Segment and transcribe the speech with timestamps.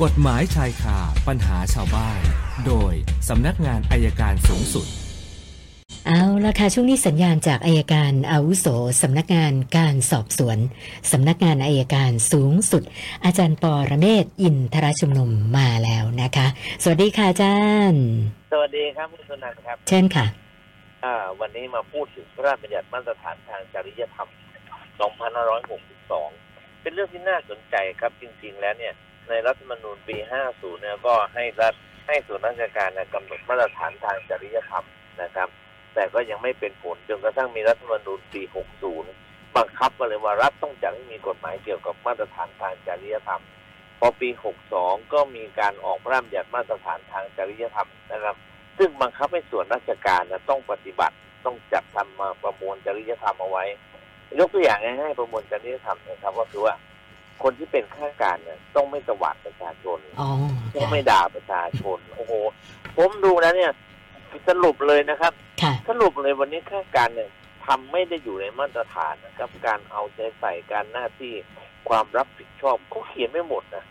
[0.00, 0.98] กฎหมายชายคา
[1.28, 2.20] ปัญหาชาวบ้าน
[2.66, 2.92] โดย
[3.28, 4.86] สำนักงานอายการสูงสุด
[6.06, 8.66] เอาละค่ะช่วงนี้สัญญาณจากอายการอาวุโส
[9.02, 10.58] สำนักงานการสอบสวน
[11.12, 12.82] สำนักงานอายการสูงสุด
[13.24, 16.46] อาจารย์ปอระเมศอินทรชุมนุมมาแล้วนะคะ
[16.82, 17.58] สวัสดีค่ะอาจา
[17.90, 18.04] รย์
[18.52, 20.26] สวัสดีครับคุณสุนันท์ครับ เช่นค่ะ
[21.04, 24.28] อ่าวันนี้มาพูดถึงพระราชบัญญัติมาตรฐานทางจริยธรรม
[25.54, 28.94] 2562 เป็นเรื่องที่น่าสนใจครับจริงๆแล้วเนี่ย
[29.28, 30.16] ในรัฐธรรมนูญปี
[30.48, 31.74] 50 เนี่ยก็ให้รัฐ
[32.06, 34.86] ให้ส่วนราชการกำหนดมาตรฐานทางจริยธรรม
[35.22, 35.48] นะครับ
[35.94, 38.42] แต่ก็ยังไม่เป็นผลจนกระทั่งมีรัฐธรรมนูญปี
[38.98, 43.42] 60 บังคับมาเลยว่ารัฐต้องจัดให้มีกฎหมายเกี่ยวกับมาตรฐานทางจริยธรรม
[44.00, 44.28] พอปี
[44.70, 48.36] 62 ก็มีการออกพระราชบัญญัติมาตรฐานทางจริยธรรมนะครับ
[48.78, 51.14] ซึ่งบังคับให้ส่วนราชการนะต้องปฏิบัติ
[51.44, 53.64] ต้องจัดทำมาประมวลจริยธรรมเอาไว้
[54.38, 56.74] ยกตัวอย่างง่ายๆประมวลจริยธรรมนะครับ ก็คือว่า
[57.42, 60.28] คนที่เป็นข้าราชการเนี่ยต้องไม่ตวาดประชาชนอ๋อ
[60.74, 62.32] ต้องไม่ด่าประชาชน โอ้โห
[62.96, 63.72] ผมดูแล้วเนี่ย
[64.48, 67.30] สรุปเลยนะครับค่ะสรุปเลยวันนี้ข้าราชการเนี่ย
[67.66, 71.32] ทำไม่ได้อยู่ในมาตรฐานนะครับ การเอาใจใส่การหน้าที่
[71.88, 73.84] ความรับผิดชอบเขาเขียนไม่หมดนะ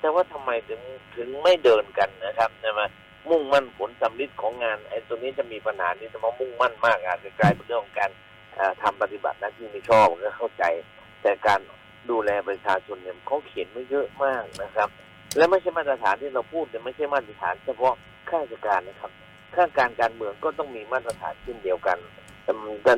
[0.00, 0.80] แต่ว่าทำไมถึง
[1.16, 2.80] ถึงไม่เดินกันนะครับใช่ไหม
[3.30, 8.10] มุ่งมั่นผลสำลิดของงานไอ้ตัวนี้จะมีปัญหานี้จะมามุ่งมั่นมากอาจจะกลายเป็นเรื่องของการ
[8.54, 10.64] เอ่อทำปฏิบัติหน้าที่ไม่ชอบก็เข้าใจ
[11.22, 11.60] แต่การ
[12.10, 14.88] ดูแลประชาชนเนี่ยเขาเขียนไว้เยอะมากนะครับ
[15.36, 17.94] และไม่ใช่มาตรฐานที่เราพูดเนี่ยไม่ใช่มาตรฐานเฉพาะ
[18.28, 19.12] ข้าราชการนะครับ
[19.54, 21.98] ข้าราชการการเมืองก็ต้องมีมาตรฐานเช่นเดียวกัน
[22.44, 22.52] แต่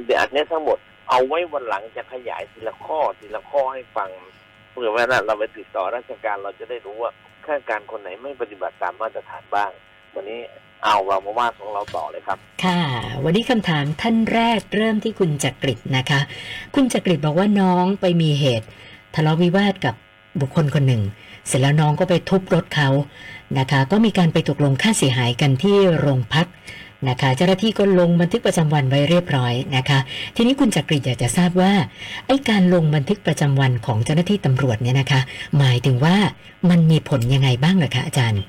[0.07, 0.79] เดี๋ยวอันนี้ทั้งหมด
[1.11, 4.11] เอาไว้วันหลังจะขยายทีละข้อทีละข้อให้ฟัง
[4.71, 7.13] เผื่อว่าเราไปติดต่อราชการเราจะได้รู้ว่า
[7.45, 9.71] ข้าราชการคนไหนไม่ปฏิบัติตามมาตรฐานบ้าง
[10.15, 10.41] วันนี้
[10.85, 12.81] เอาเรามาว่าของเราต่อเลยครับ ค่ะ
[13.25, 16.21] วันนี้คำถามท่านแรกเริ่มที่คุณจักริดนะคะ
[16.75, 18.67] คุณจักริดบอกว่าน้องไปมีเหตุ
[19.15, 19.95] ทะเลาะวิวาทกับ
[20.41, 21.03] บุคคลคนหนึ่ง
[21.47, 22.89] เสร็จแล้วน้องก็ไปทุบรถเขา
[23.59, 26.47] นะคะ ก็มีการไปตกลงค่าเสียหายกันที่โรงพัก
[27.09, 29.99] นะคะ เจ้าหน้าที่ก็ลงบันทึกประจำวันไว้เรียบร้อยนะคะ
[30.37, 31.73] ทีนี้คุณจักริดอยากจะทราบว่า
[32.27, 35.21] ไอ้การลงบันทึกประจำวันของเจ้าหน้าที่ตำรวจเนี่ยนะคะ
[35.59, 36.17] หมายถึงว่า
[36.71, 38.43] มันมีผลยังไงบ้างเหรอคะอาจารย์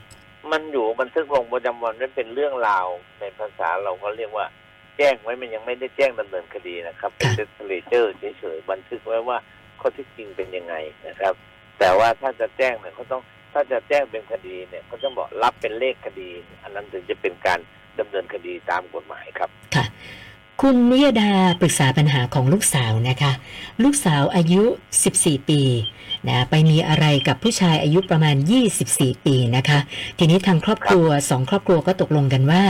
[0.51, 2.87] มันอยู่บันทึกลงประจำวันนั้นเป็นเรื่องราว
[3.19, 4.45] ในภาษาเราก็เรียกว่า
[4.97, 9.37] แจ้งไว้มันยังไม่ได้แจ้งดำเนินคดีนะครับเป็นค่ะเทเลเจอร์เฉยๆบันทึกไว้ว่า
[9.81, 10.75] ข้อเที่จริงเป็นยังไง
[11.07, 11.33] นะครับ
[11.79, 13.21] แต่ว่าถ้าจะแจ้งเนี่ยเขาต้อง
[13.53, 16.29] ถ้าจะแจ้งเป็นคดีเนี่ยเขาต้องบอกรับเป็นเลขคดี
[16.63, 17.59] อันนั้นถึงจะเป็นการ
[17.99, 19.85] ดำเนินคดีตามกฎหมายครับค่ะ
[20.61, 21.31] คุณนิยดา
[21.61, 23.31] ปรึกษาปัญหาของลูกสาวนะคะ
[23.83, 24.63] ลูกสาวอายุ
[25.05, 25.61] 14 ปี
[26.27, 28.35] นะไปมีอะไรกับผู้ชายอายุประมาณ
[28.79, 29.79] 24 ปีนะคะ
[30.17, 32.63] ทีนี้ทางครอบครัวสองครอบครัวก็ตกลงกันว่า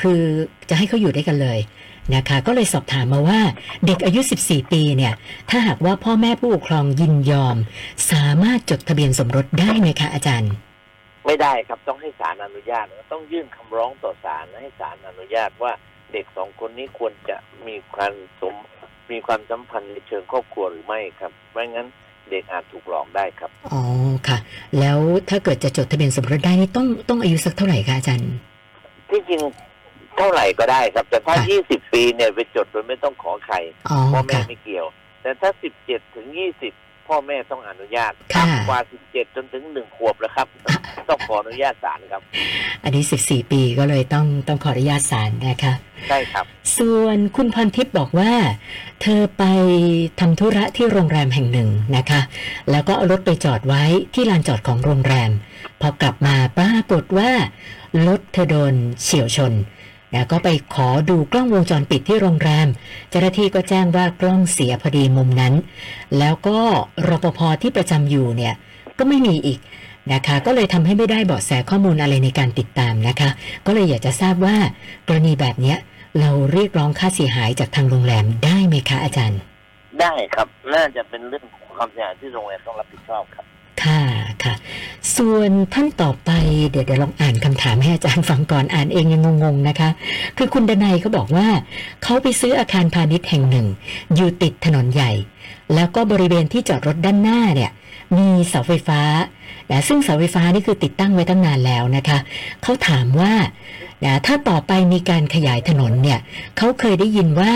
[0.00, 0.22] คือ
[0.68, 1.58] จะให้เขาอยู่ด้วยกันเลย
[2.14, 3.40] นะคะ ก็เลยสอบถามมาว่า
[3.86, 5.14] เด็กอายุ 14 ปีเนี่ย
[5.50, 7.56] ถ้าหากว่าพ่อแม่ผู้ปกครองยินยอม
[8.12, 10.52] สามารถจดทะเบียนสมรสได้ไหมคะอาจารย์
[11.26, 15.72] ไม่ได้ครับต้องให้ศาลอนุญาต ต้องยื่นคำร้องต่อศาลให้ศาลอนุญาตว่า
[16.12, 18.54] เด็กสองคนนี้ควรจะมีความสม
[19.10, 21.86] มีความสัมพันธ์ในเชิงครอบครัวหรือไม่ครับไม่งั้น
[22.30, 23.82] เด็กอาจถูกหลอกได้ครับ อ๋อ
[24.28, 24.38] ค่ะ
[24.80, 28.30] แล้วถ้าเกิดจะจดทะเบียนสมรสได้นี่ต้องต้องอายุสักเท่าไหร่คะอาจารย์
[29.10, 33.56] ที่จริงเท่าไหร่ก็ได้ครับ แต่ถ้าค่ะ20 ปีเนี่ยไปจดโดยไม่ต้องขอใคร
[33.90, 34.86] อ๋อพ่อแม่ค่ะไม่เกี่ยว
[35.22, 35.50] แต่ถ้า
[35.82, 36.26] 17 ถึง
[36.68, 40.46] 20 พ่อแม่ต้องอนุญาตค่ะต่ำกว่า 17 จนถึง 1 ขวบแล้วครับ
[41.08, 42.22] ต้องขออนุญาตศาลครับ
[42.84, 45.72] อันนี้ 14 ปีก็เลยต้องต้องขออนุญาตศาลนะคะ
[46.08, 46.44] ใช่ครับ
[46.78, 48.32] ส่วนคุณพรทิพย์บอกว่า
[49.02, 49.44] เธอไป
[50.20, 52.20] ทำธุระที่โรงแรมแห่งหนึ่งนะคะ
[52.70, 53.82] แล้วก็เอารถไปจอดไว้
[54.14, 55.30] ที่ลานจอดของโรงแรม
[55.80, 57.30] พอกลับมาปรากฏว่า
[58.06, 59.52] รถเธอโดนเฉียวชน
[60.14, 62.68] นะก็ไปขอดูกล้องวงจรปิดที่โรงแรม
[63.08, 65.54] เจ้าหน้าที่ก็แจ้งว่ากล้องเสียพอดีมุมนั้น
[66.18, 66.58] แล้วก็
[67.08, 68.54] รปภที่ประจำอยู่เนี่ย
[68.98, 69.58] ก็ไม่มีอีก
[70.12, 73.30] นะคะก็เลยทำให้ไม่ได้เบาะแสข้อมูลอะไรในการติดตามนะคะ
[73.66, 74.56] ก็เลยอยากจะทราบว่า
[75.08, 75.78] กรณีแบบเนี้ย
[76.20, 79.40] เราเรียกร้องค่าเสียหายจากทางโรงแรมได้ไหมคะอาจารย์
[80.00, 83.39] ได้ครับน่าจะเป็นเรื่องของความเสียหายที่โรงแรมต้องรับผิดชอบครับ
[85.24, 86.30] ส่วนท่านต่อไป
[86.70, 89.90] เดี๋ยวเดี๋ยวลองอ่านคำถามให้อาจารย์ฟังก่อนอ่านเองยังงงๆนะคะ
[90.36, 91.48] คือคุณดนัยเขาบอกว่า
[92.02, 93.66] เขาไปซื้ออาคารพาณิชย์แห่งหนึ่ง
[94.14, 95.10] อยู่ติดถนนใหญ่
[95.74, 97.70] แล้วก็บริเวณที่จอดรถด้านหน้าเนี่ย
[98.16, 99.00] มีเสาไฟฟ้า
[99.70, 102.18] นะซึ่งเสาไฟฟ้านี่คือติดตั้งไว้ตั้งนานแล้วนะคะ
[102.62, 103.34] เขาถามว่า
[104.04, 106.18] นะถ้าต่อไปมีการขยายถนนเนี่ย
[106.56, 107.52] เขาเคยได้ยินว่า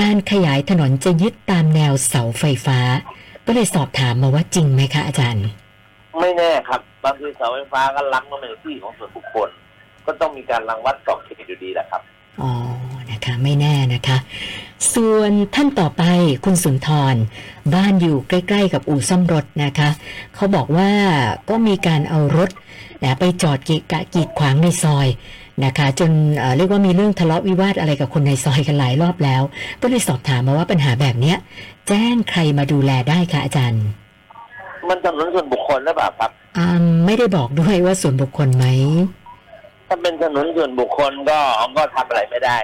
[0.00, 2.78] การขยายถนนจะยึดตามแนวเสาไฟฟ้า
[3.46, 5.46] ก็เลยสอบถามมาว่าจริงไหมคะอาจารย์
[6.20, 9.48] ไม่แน่ครับ บางทีเสาไฟฟ้าก็ล้ำเข้ามาในที่ของส่วนบุคคล
[10.06, 12.02] ก็ต้องมีการรังวัดสอบเขตอยู่ดีแหละครับ
[12.42, 12.52] อ๋อ
[13.10, 14.18] นะคะไม่แน่นะคะ
[14.94, 16.02] ส่วนท่านต่อไป
[16.44, 17.16] คุณสุนทร
[17.74, 19.88] บ้านอยู่ใกล้ ๆ กับอู่ซ่อมรถนะคะ
[20.34, 20.90] เขาบอกว่า
[21.50, 22.50] ก็มีการเอารถ
[23.02, 25.08] นะไปจอดกีกะกีดขวางในซอย
[25.64, 29.42] นะคะ จนเอ่อเรียกว่ามีเรื่องทะเลาะวิวาทอะไรกับคนในซอยกันหลายรอบแล้ว
[29.82, 31.36] ก็เลยสอบถามมาว่าปัญหาแบบเนี้ย
[31.88, 33.84] แจ้งใครมาดูแลได้คะอาจารย์
[34.88, 36.68] มันถนนส่วนบุคคลหรือเปล่าครับอ่า
[37.06, 38.66] ไม่ได้บอกด้วยว่าส่วนบุคคลไหม
[39.88, 41.38] ถ้าเป็นถนนส่วนบุคคลก็
[41.76, 42.58] ก็ทำอะไรไม่ได้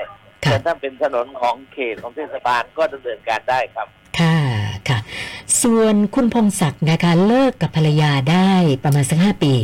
[0.44, 3.86] ค่ะแต่ถ้าเป็นถนนของเขตของเทศบาลก็ดำเนินการได้ครับ
[4.18, 4.38] ค่ะ
[4.88, 4.98] ค่ะ
[5.62, 8.50] ส่วนคุณพงศักดิ์นะคะเลิกกับภรรยาได้
[8.84, 9.54] ประมาณสักห้าปี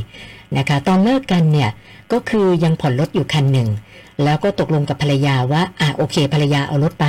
[0.57, 1.71] นะคะ ตอนเลิกกันเนี่ย
[2.13, 3.69] ก็คือยังผ่อนรถอยู่คันหนึ่ง
[4.25, 7.07] แล้วก็ตกลงกับภรรยาว่าอะโอเค ภรรยาเอารถไป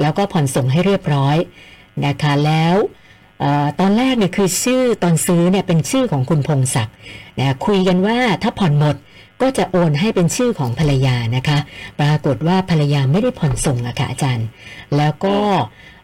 [0.00, 1.36] แล้วก็ผ่อนส่งให้เรียบร้อย
[2.06, 3.05] นะคะแล้วเอ่อ
[3.80, 6.94] ตอนแรกเนี่ยคือชื่อตอนซื้อเนี่ยเป็นชื่อของคุณพงศักดิ์
[7.38, 8.96] นะคุยกันว่าถ้าผ่อนหมด
[9.42, 11.58] ก็จะโอนให้เป็นชื่อของภรรยานะคะ
[12.00, 14.46] ปรากฏว่าภรรยาไม่ได้ผ่อนส่งอะค่ะอาจารย์
[14.96, 15.36] แล้วก็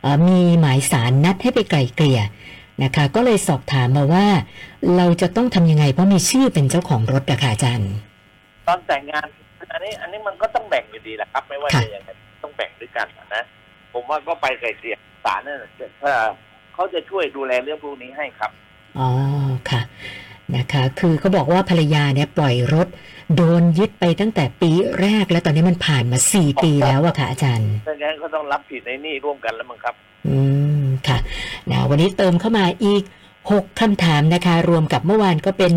[0.02, 2.20] เอ่อมีหมายสารนัดให้ไปไกลเกลี่ย
[2.82, 4.26] นะคะ ก็เลยสอบถามมาว่า
[4.96, 7.90] เราจะต้องทำยังไงเพราะมีชื่อเป็นเจ้าของรถอะค่ะอาจารย์
[8.66, 9.26] ตอนแต่งงาน
[9.72, 12.10] อันนี้อันนี้มันก็ต้องแบ่งอยู่ดีแหละครับ ไม่ว่าค่ะจะยังไง
[12.42, 13.42] ต้องแบ่งด้วยกันนะ
[13.92, 15.70] ผมว่าก็ไปไกลเกลี่ยศาลนั่นแหละ
[16.02, 16.12] ถ้า
[16.82, 18.50] เขาจะช่วยดูแลเรื่องพวกนี้ให้ครับ
[18.98, 19.08] อ๋อ
[19.70, 19.80] ค่ะ
[20.56, 22.88] นะคะ คือเขาบอกว่าภรรยาเนี่ยปล่อยรถ
[23.36, 24.70] โดนยึดไปตั้งแต่ปี
[25.00, 29.94] แรก แล้วตอนนี้มันผ่านมาสี่ปีแล้วอะค่ะอาจารย์ดังนั้นก็ต้องรับผิดในหนี่ร่วมกันแล้วมั้งครับ
[30.28, 30.38] อื
[30.82, 31.18] มค่ะ
[31.70, 33.02] นะวันนี้เติมเข้ามาอีก
[33.42, 35.72] 6คำถามนะคะ รวมกับเมื่อวานก็เป็น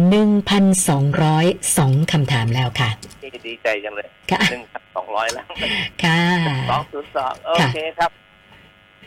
[0.83, 2.89] 1,202คำถามแล้วค่ะ
[3.21, 5.45] ที่ดีใจจังเลยค่ะหนึ่งพันสองร้อยแล้ว
[6.03, 6.19] ค่ะ
[6.71, 8.11] สองศูนย์สองโอเคครับ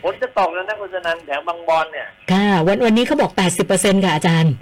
[0.03, 3.31] ฝนจะตกแล้วนะคุณชนันแถวบางบอนเนี่ย ค่ะ วันวันนี้เขาบอก
[3.67, 4.53] 80%ค่ะอาจารย์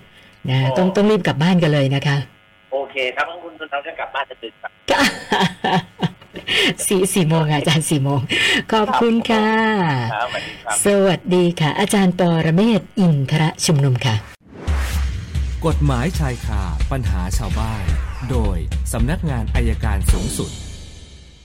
[0.50, 2.18] นะโอ้ต้องต้องรีบกลับบ้านกันเลยนะคะ
[2.72, 4.72] โอเคครับงั้นคุณชนันก็กลับบ้านจะดึกครับ
[6.88, 8.20] สี่สี่โมงค่ะอาจารย์สี่โมง
[8.72, 9.48] ขอบคุณค่ะ
[10.14, 14.16] ครับสวัสดีครับสวัสดีค่ะ อาจารย์ปอระเมศวร์อินทรชุมนุมค่ะ
[15.66, 16.62] กฎหมายชายคา
[16.92, 17.84] ปัญหาชาวบ้าน
[18.32, 18.58] โดย
[18.94, 20.52] สำนักงานอายการสูงสุด